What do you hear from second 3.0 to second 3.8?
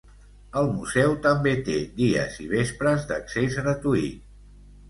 d'accés